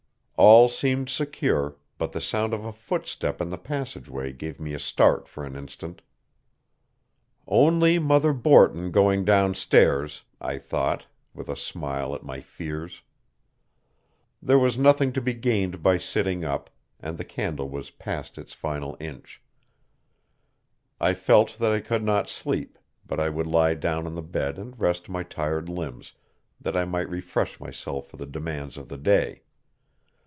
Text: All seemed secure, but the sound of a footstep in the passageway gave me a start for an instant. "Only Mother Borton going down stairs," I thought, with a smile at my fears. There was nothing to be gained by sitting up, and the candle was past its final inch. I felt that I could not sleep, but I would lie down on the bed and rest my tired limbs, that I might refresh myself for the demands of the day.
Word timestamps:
All 0.43 0.69
seemed 0.69 1.07
secure, 1.07 1.75
but 1.99 2.13
the 2.13 2.19
sound 2.19 2.51
of 2.55 2.65
a 2.65 2.73
footstep 2.73 3.41
in 3.41 3.49
the 3.51 3.59
passageway 3.59 4.33
gave 4.33 4.59
me 4.59 4.73
a 4.73 4.79
start 4.79 5.27
for 5.27 5.45
an 5.45 5.55
instant. 5.55 6.01
"Only 7.45 7.99
Mother 7.99 8.33
Borton 8.33 8.89
going 8.89 9.23
down 9.23 9.53
stairs," 9.53 10.23
I 10.39 10.57
thought, 10.57 11.05
with 11.35 11.47
a 11.47 11.55
smile 11.55 12.15
at 12.15 12.23
my 12.23 12.39
fears. 12.41 13.03
There 14.41 14.57
was 14.57 14.79
nothing 14.79 15.13
to 15.13 15.21
be 15.21 15.35
gained 15.35 15.83
by 15.83 15.99
sitting 15.99 16.43
up, 16.43 16.71
and 16.99 17.17
the 17.19 17.23
candle 17.25 17.69
was 17.69 17.91
past 17.91 18.39
its 18.39 18.51
final 18.53 18.97
inch. 18.99 19.43
I 20.99 21.13
felt 21.13 21.59
that 21.59 21.71
I 21.71 21.81
could 21.81 22.03
not 22.03 22.27
sleep, 22.29 22.79
but 23.05 23.19
I 23.19 23.29
would 23.29 23.45
lie 23.45 23.75
down 23.75 24.07
on 24.07 24.15
the 24.15 24.23
bed 24.23 24.57
and 24.57 24.79
rest 24.79 25.07
my 25.07 25.21
tired 25.21 25.69
limbs, 25.69 26.13
that 26.59 26.75
I 26.75 26.83
might 26.83 27.09
refresh 27.11 27.59
myself 27.59 28.07
for 28.07 28.17
the 28.17 28.25
demands 28.25 28.75
of 28.75 28.89
the 28.89 28.97
day. 28.97 29.43